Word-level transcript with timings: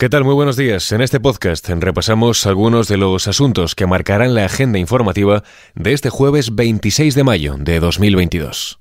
¿Qué 0.00 0.08
tal? 0.08 0.24
Muy 0.24 0.32
buenos 0.32 0.56
días. 0.56 0.92
En 0.92 1.02
este 1.02 1.20
podcast 1.20 1.68
repasamos 1.68 2.46
algunos 2.46 2.88
de 2.88 2.96
los 2.96 3.28
asuntos 3.28 3.74
que 3.74 3.86
marcarán 3.86 4.34
la 4.34 4.46
agenda 4.46 4.78
informativa 4.78 5.44
de 5.74 5.92
este 5.92 6.08
jueves 6.08 6.54
26 6.54 7.14
de 7.14 7.22
mayo 7.22 7.56
de 7.58 7.80
2022. 7.80 8.78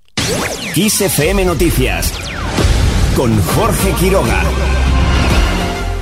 XFM 0.75 1.43
Noticias 1.43 2.13
con 3.17 3.37
Jorge 3.41 3.91
Quiroga. 3.99 4.88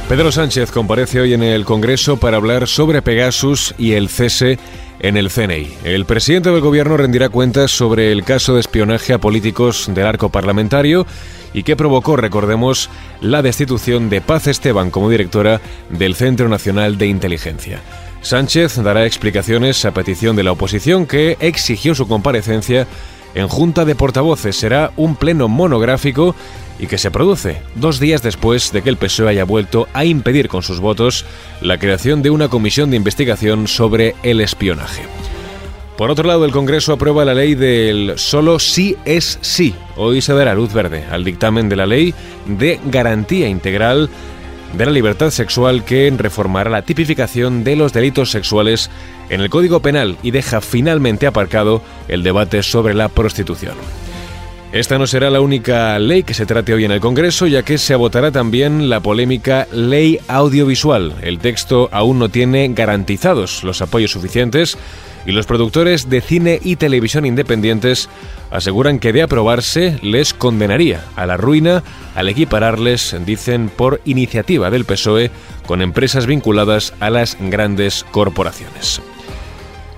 Pedro 0.09 0.31
Sánchez 0.31 0.71
comparece 0.71 1.19
hoy 1.19 1.33
en 1.33 1.43
el 1.43 1.65
Congreso 1.65 2.15
para 2.15 2.37
hablar 2.37 2.69
sobre 2.69 3.01
Pegasus 3.01 3.75
y 3.77 3.91
el 3.91 4.07
cese 4.07 4.57
en 5.01 5.17
el 5.17 5.29
CNI. 5.29 5.67
El 5.83 6.05
presidente 6.05 6.49
del 6.49 6.61
gobierno 6.61 6.95
rendirá 6.95 7.27
cuentas 7.27 7.71
sobre 7.71 8.13
el 8.13 8.23
caso 8.23 8.53
de 8.53 8.61
espionaje 8.61 9.11
a 9.11 9.17
políticos 9.17 9.91
del 9.93 10.05
arco 10.05 10.29
parlamentario 10.29 11.05
y 11.53 11.63
que 11.63 11.75
provocó, 11.75 12.15
recordemos, 12.15 12.89
la 13.19 13.41
destitución 13.41 14.09
de 14.09 14.21
Paz 14.21 14.47
Esteban 14.47 14.91
como 14.91 15.09
directora 15.09 15.59
del 15.89 16.15
Centro 16.15 16.47
Nacional 16.47 16.97
de 16.97 17.07
Inteligencia. 17.07 17.81
Sánchez 18.21 18.81
dará 18.81 19.05
explicaciones 19.05 19.83
a 19.83 19.91
petición 19.91 20.37
de 20.37 20.43
la 20.43 20.53
oposición 20.53 21.05
que 21.05 21.35
exigió 21.41 21.95
su 21.95 22.07
comparecencia 22.07 22.87
en 23.35 23.49
Junta 23.49 23.83
de 23.83 23.95
Portavoces. 23.95 24.55
Será 24.55 24.93
un 24.95 25.17
pleno 25.17 25.49
monográfico 25.49 26.33
y 26.79 26.87
que 26.87 26.97
se 26.97 27.11
produce 27.11 27.61
dos 27.75 27.99
días 27.99 28.21
después 28.21 28.71
de 28.71 28.81
que 28.81 28.89
el 28.89 28.97
PSOE 28.97 29.29
haya 29.29 29.43
vuelto 29.43 29.87
a 29.93 30.05
impedir 30.05 30.47
con 30.47 30.63
sus 30.63 30.79
votos 30.79 31.25
la 31.61 31.77
creación 31.77 32.21
de 32.21 32.29
una 32.29 32.49
comisión 32.49 32.89
de 32.89 32.97
investigación 32.97 33.67
sobre 33.67 34.15
el 34.23 34.41
espionaje. 34.41 35.03
Por 35.97 36.11
otro 36.11 36.27
lado, 36.27 36.45
el 36.45 36.51
Congreso 36.51 36.93
aprueba 36.93 37.25
la 37.25 37.33
ley 37.33 37.55
del 37.55 38.13
solo 38.17 38.59
sí 38.59 38.95
es 39.05 39.39
sí. 39.41 39.73
Hoy 39.95 40.21
se 40.21 40.33
dará 40.33 40.53
luz 40.53 40.71
verde 40.71 41.05
al 41.09 41.23
dictamen 41.23 41.69
de 41.69 41.75
la 41.75 41.87
ley 41.87 42.13
de 42.45 42.79
garantía 42.85 43.47
integral 43.47 44.09
de 44.73 44.85
la 44.85 44.91
libertad 44.91 45.31
sexual 45.31 45.83
que 45.83 46.13
reformará 46.15 46.69
la 46.69 46.83
tipificación 46.83 47.63
de 47.63 47.75
los 47.75 47.93
delitos 47.93 48.29
sexuales 48.29 48.91
en 49.29 49.41
el 49.41 49.49
Código 49.49 49.81
Penal 49.81 50.17
y 50.21 50.31
deja 50.31 50.61
finalmente 50.61 51.25
aparcado 51.25 51.81
el 52.07 52.21
debate 52.21 52.61
sobre 52.61 52.93
la 52.93 53.09
prostitución. 53.09 53.75
Esta 54.73 54.97
no 54.97 55.07
será 55.07 55.29
la 55.29 55.39
única 55.39 55.97
ley 55.97 56.23
que 56.23 56.33
se 56.33 56.45
trate 56.45 56.73
hoy 56.73 56.83
en 56.83 56.91
el 56.91 56.99
Congreso, 56.99 57.47
ya 57.47 57.63
que 57.63 57.77
se 57.77 57.95
votará 57.95 58.31
también 58.31 58.89
la 58.89 58.99
polémica 58.99 59.65
Ley 59.71 60.19
Audiovisual. 60.27 61.15
El 61.21 61.39
texto 61.39 61.87
aún 61.93 62.19
no 62.19 62.27
tiene 62.27 62.67
garantizados 62.73 63.63
los 63.63 63.81
apoyos 63.81 64.11
suficientes 64.11 64.77
y 65.25 65.31
los 65.31 65.45
productores 65.45 66.09
de 66.09 66.19
cine 66.19 66.59
y 66.61 66.75
televisión 66.75 67.25
independientes 67.25 68.09
aseguran 68.51 68.99
que 68.99 69.13
de 69.13 69.21
aprobarse 69.21 69.99
les 70.01 70.33
condenaría 70.33 71.03
a 71.15 71.25
la 71.25 71.37
ruina 71.37 71.81
al 72.13 72.27
equipararles, 72.27 73.15
dicen, 73.25 73.69
por 73.69 74.01
iniciativa 74.03 74.69
del 74.69 74.85
PSOE 74.85 75.31
con 75.65 75.81
empresas 75.81 76.25
vinculadas 76.25 76.93
a 76.99 77.09
las 77.09 77.37
grandes 77.39 78.05
corporaciones. 78.11 79.01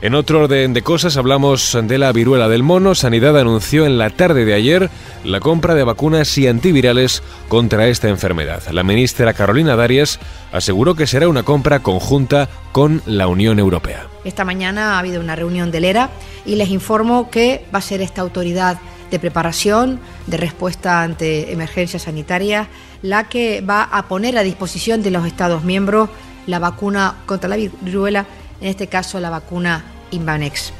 En 0.01 0.15
otro 0.15 0.43
orden 0.43 0.71
de 0.71 0.81
cosas 0.81 1.17
hablamos 1.17 1.77
de 1.83 1.97
la 1.97 2.13
viruela 2.13 2.47
del 2.47 2.63
mono. 2.63 2.95
Sanidad 2.95 3.37
anunció 3.37 3.85
en 3.85 3.97
la 3.97 4.09
tarde 4.09 4.45
de 4.45 4.53
ayer 4.53 4.89
la 5.25 5.41
compra 5.41 5.75
de 5.75 5.83
vacunas 5.83 6.37
y 6.37 6.47
antivirales 6.47 7.21
contra 7.49 7.85
esta 7.87 8.07
enfermedad. 8.07 8.63
La 8.71 8.83
ministra 8.83 9.33
Carolina 9.33 9.75
Darias 9.75 10.21
aseguró 10.53 10.95
que 10.95 11.05
será 11.05 11.27
una 11.27 11.43
compra 11.43 11.81
conjunta 11.81 12.47
con 12.71 13.01
la 13.05 13.27
Unión 13.27 13.59
Europea. 13.59 14.07
Esta 14.23 14.45
mañana 14.45 14.93
ha 14.93 14.99
habido 14.99 15.19
una 15.19 15.35
reunión 15.35 15.69
del 15.69 15.83
ERA 15.83 16.11
y 16.45 16.55
les 16.55 16.69
informo 16.69 17.29
que 17.29 17.65
va 17.75 17.79
a 17.79 17.81
ser 17.81 17.99
esta 17.99 18.21
autoridad 18.21 18.79
de 19.11 19.19
preparación, 19.19 19.99
de 20.27 20.37
respuesta 20.37 21.03
ante 21.03 21.51
emergencias 21.51 22.03
sanitarias, 22.03 22.69
la 23.01 23.27
que 23.27 23.59
va 23.59 23.83
a 23.83 24.07
poner 24.07 24.37
a 24.37 24.43
disposición 24.43 25.03
de 25.03 25.11
los 25.11 25.25
Estados 25.25 25.65
miembros 25.65 26.09
la 26.47 26.59
vacuna 26.59 27.15
contra 27.25 27.49
la 27.49 27.57
viruela 27.57 28.25
en 28.61 28.67
este 28.67 28.87
caso 28.87 29.19
la 29.19 29.29
vacuna 29.29 29.83
Invanex. 30.11 30.73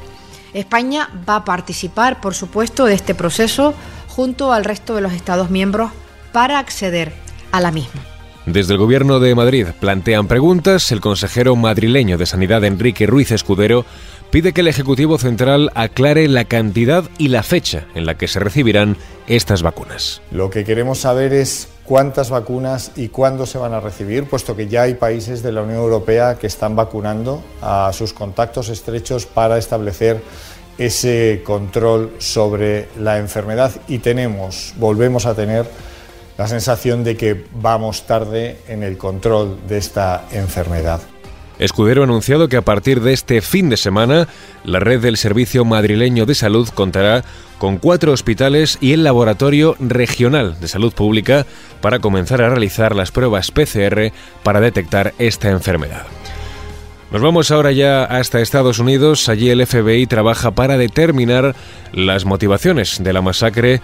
España 0.54 1.10
va 1.28 1.38
a 1.38 1.46
participar, 1.46 2.22
por 2.22 2.34
supuesto, 2.34 2.86
de 2.86 2.96
este 2.96 3.14
proceso 3.14 3.74
junto 4.08 4.52
al 4.52 4.66
resto 4.66 4.96
de 4.96 5.02
los 5.02 5.14
Estados 5.14 5.50
miembros 5.50 5.92
para 6.32 6.60
acceder 6.60 7.14
a 7.52 7.62
la 7.62 7.72
misma. 7.72 8.02
Desde 8.46 8.74
el 8.74 8.80
Gobierno 8.80 9.20
de 9.20 9.36
Madrid 9.36 9.68
plantean 9.80 10.28
preguntas. 10.28 10.92
El 10.92 11.02
consejero 11.02 11.56
madrileño 11.56 12.18
de 12.18 12.26
Sanidad, 12.26 12.64
Enrique 12.64 13.06
Ruiz 13.06 13.32
Escudero, 13.32 13.86
pide 14.32 14.54
que 14.54 14.62
el 14.62 14.68
Ejecutivo 14.68 15.18
Central 15.20 15.72
aclare 15.76 16.28
la 16.28 16.46
cantidad 16.46 17.04
y 17.20 17.28
la 17.28 17.44
fecha 17.44 17.86
en 17.94 18.06
la 18.06 18.18
que 18.18 18.28
se 18.28 18.40
recibirán 18.40 18.98
estas 19.28 19.62
vacunas. 19.62 20.22
Lo 20.32 20.50
que 20.50 20.64
queremos 20.64 21.00
saber 21.00 21.32
es 21.34 21.70
cuántas 21.90 22.30
vacunas 22.30 22.92
y 22.96 23.08
cuándo 23.08 23.48
se 23.48 23.58
van 23.58 23.74
a 23.74 23.80
recibir, 23.80 24.30
puesto 24.30 24.56
que 24.56 24.68
ya 24.68 24.84
hay 24.84 24.94
países 24.94 25.42
de 25.42 25.52
la 25.52 25.64
Unión 25.64 25.80
Europea 25.80 26.38
que 26.38 26.46
están 26.46 26.76
vacunando 26.76 27.44
a 27.64 27.90
sus 27.94 28.14
contactos 28.14 28.70
estrechos 28.70 29.26
para 29.26 29.58
establecer 29.58 30.22
ese 30.78 31.42
control 31.44 32.14
sobre 32.20 32.90
la 33.00 33.18
enfermedad 33.18 33.72
y 33.88 33.98
tenemos, 33.98 34.76
volvemos 34.78 35.26
a 35.26 35.34
tener 35.34 35.66
la 36.38 36.48
sensación 36.48 37.04
de 37.04 37.18
que 37.18 37.46
vamos 37.56 38.04
tarde 38.04 38.60
en 38.68 38.84
el 38.84 38.96
control 38.96 39.58
de 39.68 39.80
esta 39.80 40.26
enfermedad. 40.32 41.02
Escudero 41.60 42.02
ha 42.02 42.06
anunciado 42.06 42.48
que 42.48 42.56
a 42.56 42.62
partir 42.62 43.02
de 43.02 43.12
este 43.12 43.42
fin 43.42 43.70
de 43.70 43.76
semana, 43.78 44.28
la 44.64 44.80
red 44.80 45.02
del 45.02 45.18
Servicio 45.18 45.66
Madrileño 45.66 46.26
de 46.26 46.34
Salud 46.34 46.70
contará 46.70 47.26
con 47.58 47.78
cuatro 47.78 48.14
hospitales 48.14 48.78
y 48.80 48.94
el 48.94 49.04
Laboratorio 49.04 49.76
Regional 49.80 50.58
de 50.62 50.70
Salud 50.70 50.94
Pública 50.94 51.46
para 51.82 52.00
comenzar 52.00 52.42
a 52.42 52.50
realizar 52.50 52.96
las 52.96 53.12
pruebas 53.12 53.52
PCR 53.52 54.14
para 54.42 54.62
detectar 54.62 55.14
esta 55.20 55.50
enfermedad. 55.50 56.04
Nos 57.12 57.22
vamos 57.22 57.52
ahora 57.52 57.72
ya 57.72 58.06
hasta 58.06 58.40
Estados 58.40 58.80
Unidos. 58.80 59.28
Allí 59.28 59.50
el 59.50 59.66
FBI 59.66 60.06
trabaja 60.06 60.52
para 60.52 60.78
determinar 60.78 61.56
las 61.92 62.24
motivaciones 62.24 63.04
de 63.04 63.14
la 63.14 63.22
masacre 63.22 63.82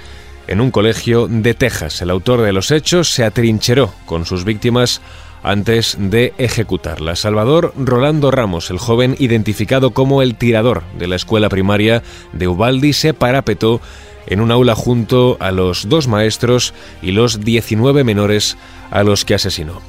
en 0.47 0.61
un 0.61 0.71
colegio 0.71 1.27
de 1.27 1.55
Texas. 1.55 2.01
El 2.01 2.11
autor 2.11 2.41
de 2.41 2.53
los 2.53 2.71
hechos 2.71 3.09
se 3.09 3.25
atrincheró 3.25 3.93
con 4.05 4.25
sus 4.25 4.45
víctimas 4.45 5.01
antes 5.45 5.95
de 5.99 6.33
ejecutarla. 6.37 7.15
Salvador 7.15 7.73
Rolando 7.77 8.31
Ramos, 8.31 8.71
el 8.71 8.79
joven 8.79 9.15
identificado 9.19 9.91
como 9.91 10.21
el 10.21 10.35
tirador 10.35 10.83
de 10.97 11.07
la 11.07 11.15
escuela 11.15 11.49
primaria 11.49 12.01
de 12.33 12.47
Ubaldi, 12.47 12.93
se 12.93 13.13
parapetó 13.13 13.79
en 14.27 14.41
un 14.41 14.51
aula 14.51 14.73
junto 14.73 15.37
a 15.39 15.51
los 15.51 15.87
dos 15.87 16.07
maestros 16.07 16.73
y 17.01 17.11
los 17.11 17.41
19 17.41 18.03
menores 18.03 18.57
a 18.89 19.03
los 19.03 19.23
que 19.23 19.35
asesinó. 19.35 19.81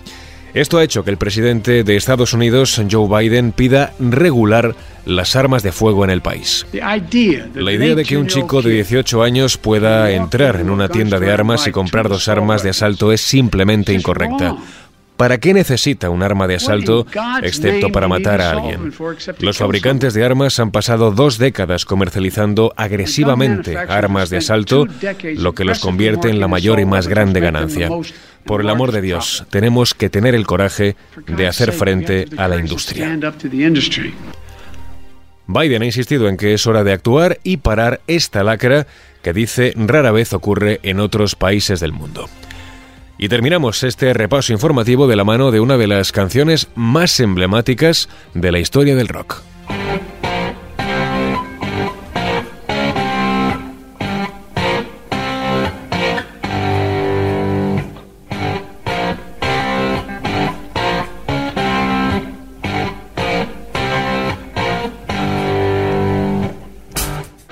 Esto 0.57 0.79
ha 0.79 0.85
hecho 0.85 1.05
que 1.05 1.11
el 1.11 1.19
presidente 1.19 1.85
de 1.85 1.97
Estados 1.97 2.33
Unidos, 2.33 2.81
Joe 2.91 3.09
Biden, 3.09 3.53
pida 3.53 3.93
regular 3.99 4.75
las 5.05 5.37
armas 5.37 5.63
de 5.63 5.71
fuego 5.71 6.03
en 6.03 6.09
el 6.09 6.23
país. 6.23 6.67
La 7.55 7.73
idea 7.73 7.95
de 7.95 8.05
que 8.05 8.17
un 8.17 8.27
chico 8.27 8.63
de 8.63 8.73
18 8.73 9.23
años 9.23 9.59
pueda 9.59 10.11
entrar 10.13 10.57
en 10.57 10.71
una 10.71 10.89
tienda 10.89 11.21
de 11.21 11.31
armas 11.31 11.67
y 11.67 11.73
comprar 11.73 12.09
dos 12.09 12.29
armas 12.29 12.63
de 12.63 12.71
asalto 12.71 13.13
es 13.13 13.21
simplemente 13.21 13.93
incorrecta. 13.93 14.57
¿Para 15.17 15.39
qué 15.39 15.55
necesita 15.55 16.11
un 16.11 16.23
arma 16.23 16.47
de 16.47 16.57
asalto 16.57 17.07
excepto 17.43 17.91
para 17.91 18.09
matar 18.09 18.41
a 18.43 18.51
alguien? 18.51 18.93
Los 19.39 19.59
fabricantes 19.59 20.13
de 20.15 20.25
armas 20.25 20.61
han 20.61 20.71
pasado 20.71 21.11
dos 21.11 21.39
décadas 21.39 21.85
comercializando 21.85 22.75
agresivamente 22.77 23.77
armas 23.79 24.29
de 24.29 24.39
asalto, 24.39 24.87
lo 25.37 25.55
que 25.55 25.65
los 25.65 25.79
convierte 25.79 26.29
en 26.29 26.41
la 26.41 26.49
mayor 26.49 26.81
y 26.81 26.85
más 26.85 27.09
grande 27.09 27.41
ganancia. 27.41 27.89
Por 28.45 28.61
el 28.61 28.69
amor 28.69 28.93
de 28.93 29.01
Dios, 29.01 29.45
tenemos 29.51 29.95
que 29.95 30.11
tener 30.11 30.35
el 30.35 30.47
coraje 30.47 30.97
de 31.27 31.47
hacer 31.47 31.73
frente 31.73 32.27
a 32.37 32.47
la 32.47 32.59
industria. 32.59 33.19
Biden 35.49 35.83
ha 35.83 35.87
insistido 35.87 36.29
en 36.29 36.37
que 36.37 36.55
es 36.55 36.67
hora 36.67 36.85
de 36.85 36.93
actuar 36.93 37.39
y 37.43 37.59
parar 37.59 38.01
esta 38.07 38.43
lacra 38.43 38.87
que 39.23 39.33
dice 39.33 39.73
rara 39.77 40.11
vez 40.11 40.33
ocurre 40.33 40.81
en 40.83 41.01
otros 41.01 41.37
países 41.37 41.81
del 41.81 41.93
mundo. 41.93 42.29
Y 43.19 43.29
terminamos 43.29 43.83
este 43.83 44.13
repaso 44.13 44.53
informativo 44.53 45.07
de 45.07 45.17
la 45.17 45.25
mano 45.25 45.51
de 45.51 45.61
una 45.61 45.79
de 45.79 45.87
las 45.87 46.13
canciones 46.13 46.69
más 46.75 47.19
emblemáticas 47.21 48.09
de 48.35 48.53
la 48.53 48.59
historia 48.59 48.95
del 48.95 49.09
rock. 49.09 49.43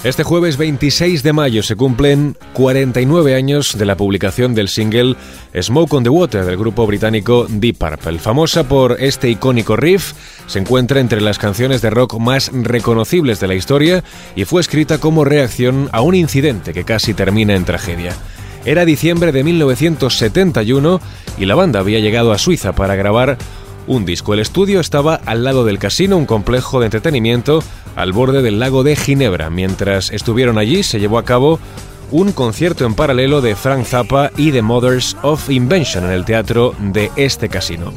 Este 0.04 0.22
jueves 0.22 0.58
26 0.58 1.22
de 1.22 1.32
mayo 1.32 1.62
se 1.62 1.76
cumplen 1.76 2.36
49 2.52 3.34
años 3.34 3.78
de 3.78 3.86
la 3.86 3.96
publicación 3.96 4.54
del 4.54 4.68
single 4.68 5.16
Smoke 5.58 5.94
on 5.94 6.02
the 6.02 6.10
Water 6.10 6.44
del 6.44 6.58
grupo 6.58 6.86
británico 6.86 7.46
Deep 7.48 7.78
Purple. 7.78 8.18
Famosa 8.18 8.68
por 8.68 9.00
este 9.00 9.30
icónico 9.30 9.76
riff, 9.76 10.12
se 10.46 10.58
encuentra 10.58 11.00
entre 11.00 11.22
las 11.22 11.38
canciones 11.38 11.80
de 11.80 11.88
rock 11.88 12.18
más 12.18 12.50
reconocibles 12.52 13.40
de 13.40 13.48
la 13.48 13.54
historia 13.54 14.04
y 14.36 14.44
fue 14.44 14.60
escrita 14.60 14.98
como 14.98 15.24
reacción 15.24 15.88
a 15.90 16.02
un 16.02 16.14
incidente 16.14 16.74
que 16.74 16.84
casi 16.84 17.14
termina 17.14 17.54
en 17.54 17.64
tragedia. 17.64 18.14
Era 18.66 18.84
diciembre 18.84 19.32
de 19.32 19.42
1971 19.42 21.00
y 21.38 21.46
la 21.46 21.54
banda 21.54 21.80
había 21.80 22.00
llegado 22.00 22.32
a 22.32 22.38
Suiza 22.38 22.74
para 22.74 22.94
grabar 22.94 23.38
un 23.86 24.04
disco. 24.04 24.34
El 24.34 24.40
estudio 24.40 24.80
estaba 24.80 25.14
al 25.26 25.44
lado 25.44 25.64
del 25.64 25.78
casino, 25.78 26.16
un 26.16 26.26
complejo 26.26 26.80
de 26.80 26.86
entretenimiento 26.86 27.62
al 27.96 28.12
borde 28.12 28.42
del 28.42 28.58
lago 28.58 28.82
de 28.82 28.96
Ginebra. 28.96 29.50
Mientras 29.50 30.10
estuvieron 30.10 30.58
allí 30.58 30.82
se 30.82 31.00
llevó 31.00 31.18
a 31.18 31.24
cabo 31.24 31.58
un 32.10 32.32
concierto 32.32 32.84
en 32.86 32.94
paralelo 32.94 33.40
de 33.40 33.56
Frank 33.56 33.84
Zappa 33.84 34.30
y 34.36 34.52
The 34.52 34.62
Mothers 34.62 35.16
of 35.22 35.50
Invention 35.50 36.04
en 36.04 36.10
el 36.10 36.24
teatro 36.24 36.74
de 36.78 37.10
este 37.16 37.48
casino. 37.48 37.92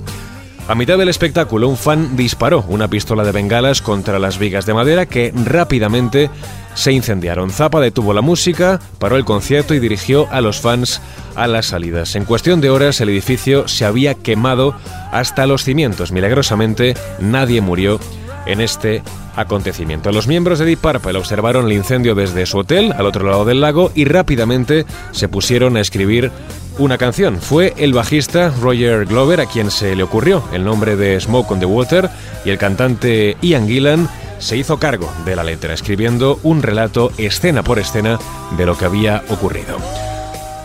A 0.68 0.76
mitad 0.76 0.98
del 0.98 1.08
espectáculo, 1.08 1.70
un 1.70 1.78
fan 1.78 2.18
disparó 2.18 2.66
una 2.68 2.90
pistola 2.90 3.24
de 3.24 3.32
bengalas 3.32 3.82
contra 3.82 4.20
las 4.20 4.38
vigas 4.38 4.66
de 4.66 4.74
madera 4.74 5.06
que 5.06 5.32
rápidamente 5.46 6.30
se 6.76 6.92
incendiaron. 6.92 7.52
Zappa 7.52 7.80
detuvo 7.80 8.14
la 8.14 8.22
música, 8.22 8.82
paró 9.00 9.16
el 9.16 9.24
concierto 9.24 9.74
y 9.74 9.80
dirigió 9.80 10.28
a 10.30 10.42
los 10.42 10.60
fans 10.60 11.02
a 11.38 11.48
las 11.48 11.68
salidas. 11.68 12.16
En 12.16 12.26
cuestión 12.26 12.60
de 12.60 12.70
horas, 12.70 13.00
el 13.00 13.10
edificio 13.10 13.68
se 13.68 13.86
había 13.86 14.16
quemado 14.16 14.76
hasta 15.12 15.48
los 15.48 15.64
cimientos. 15.64 16.12
Milagrosamente, 16.12 16.96
nadie 17.20 17.62
murió 17.62 18.00
en 18.46 18.60
este 18.60 19.04
acontecimiento. 19.36 20.12
Los 20.12 20.28
miembros 20.28 20.60
de 20.60 20.66
Deep 20.66 20.80
Purple 20.80 21.18
observaron 21.18 21.68
el 21.68 21.74
incendio 21.74 22.16
desde 22.16 22.46
su 22.46 22.58
hotel 22.58 22.92
al 22.98 23.06
otro 23.06 23.26
lado 23.26 23.46
del 23.46 23.62
lago 23.62 23.92
y 23.94 24.06
rápidamente 24.06 24.86
se 25.12 25.30
pusieron 25.30 25.78
a 25.78 25.82
escribir 25.82 26.32
una 26.80 26.98
canción. 26.98 27.40
Fue 27.40 27.74
el 27.78 27.94
bajista 27.94 28.50
Roger 28.62 29.06
Glover 29.06 29.42
a 29.42 29.46
quien 29.46 29.72
se 29.72 29.96
le 29.96 30.04
ocurrió 30.04 30.44
el 30.54 30.64
nombre 30.64 30.96
de 30.96 31.20
Smoke 31.20 31.52
on 31.52 31.60
the 31.60 31.66
Water 31.66 32.10
y 32.46 32.50
el 32.50 32.58
cantante 32.58 33.38
Ian 33.42 33.68
Gillan 33.68 34.10
se 34.40 34.58
hizo 34.58 34.78
cargo 34.78 35.12
de 35.26 35.36
la 35.36 35.44
letra, 35.44 35.74
escribiendo 35.74 36.40
un 36.44 36.62
relato 36.62 37.12
escena 37.18 37.64
por 37.64 37.80
escena 37.80 38.20
de 38.58 38.66
lo 38.66 38.78
que 38.78 38.86
había 38.86 39.24
ocurrido. 39.30 39.78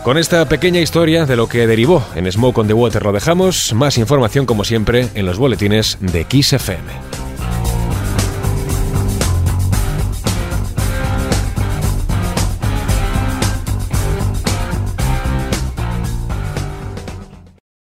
Con 0.03 0.17
esta 0.17 0.43
pequeña 0.49 0.81
historia 0.81 1.25
de 1.25 1.37
lo 1.37 1.47
que 1.47 1.65
derivó 1.65 2.05
en 2.13 2.29
Smoke 2.29 2.57
on 2.57 2.67
the 2.67 2.73
Water 2.73 3.03
lo 3.03 3.13
dejamos. 3.13 3.73
Más 3.73 3.97
información 3.97 4.45
como 4.45 4.65
siempre 4.65 5.07
en 5.15 5.25
los 5.25 5.37
boletines 5.37 5.97
de 6.01 6.25
Kiss 6.25 6.51
FM. 6.51 7.12